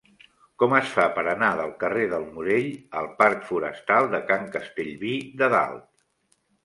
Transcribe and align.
Com 0.61 0.71
es 0.77 0.93
fa 0.93 1.03
per 1.17 1.23
anar 1.33 1.49
del 1.59 1.73
carrer 1.83 2.07
del 2.13 2.25
Morell 2.37 2.71
al 3.01 3.11
parc 3.21 3.45
Forestal 3.51 4.09
de 4.15 4.23
Can 4.33 4.49
Castellví 4.57 5.15
de 5.43 5.55
Dalt? 5.57 5.87